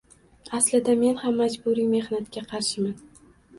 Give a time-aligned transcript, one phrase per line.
[0.59, 2.99] Aslida, men ham majburiy mehnatga qarshiman.